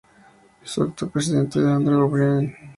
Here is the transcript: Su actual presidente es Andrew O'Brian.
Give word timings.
Su 0.63 0.81
actual 0.81 1.11
presidente 1.11 1.59
es 1.59 1.65
Andrew 1.65 2.01
O'Brian. 2.07 2.55